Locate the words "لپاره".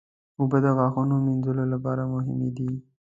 1.73-2.03